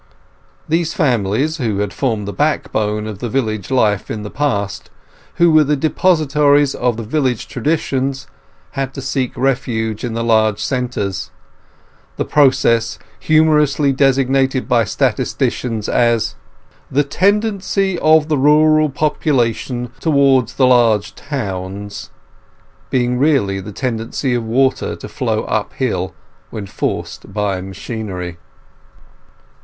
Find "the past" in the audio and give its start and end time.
4.23-4.89